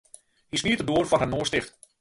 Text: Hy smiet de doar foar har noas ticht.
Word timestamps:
Hy 0.51 0.57
smiet 0.61 0.79
de 0.79 0.87
doar 0.89 1.07
foar 1.09 1.21
har 1.23 1.31
noas 1.33 1.53
ticht. 1.53 1.71